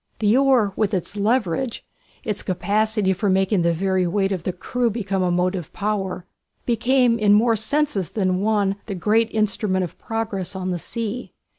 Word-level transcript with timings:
The 0.17 0.35
oar, 0.35 0.73
with 0.75 0.95
its 0.95 1.15
leverage, 1.15 1.85
its 2.23 2.41
capacity 2.41 3.13
for 3.13 3.29
making 3.29 3.61
the 3.61 3.71
very 3.71 4.07
weight 4.07 4.31
of 4.31 4.45
the 4.45 4.51
crew 4.51 4.89
become 4.89 5.21
a 5.21 5.29
motive 5.29 5.71
power, 5.73 6.25
became 6.65 7.19
in 7.19 7.33
more 7.33 7.55
senses 7.55 8.09
than 8.09 8.41
one 8.41 8.77
the 8.87 8.95
great 8.95 9.29
instrument 9.31 9.83
of 9.83 9.99
progress 9.99 10.55
on 10.55 10.71
the 10.71 10.79
sea. 10.79 11.33